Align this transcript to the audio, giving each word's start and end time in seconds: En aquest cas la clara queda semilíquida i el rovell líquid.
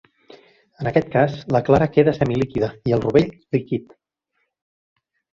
En 0.83 0.87
aquest 0.91 1.09
cas 1.15 1.35
la 1.55 1.59
clara 1.67 1.87
queda 1.97 2.15
semilíquida 2.15 2.69
i 2.91 2.95
el 2.97 3.03
rovell 3.03 3.29
líquid. 3.57 3.93